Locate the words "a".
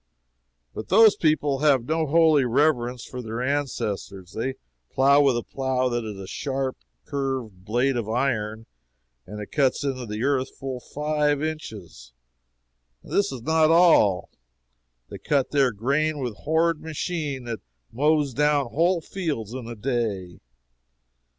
5.37-5.43, 6.17-6.25, 16.33-16.41, 19.67-19.75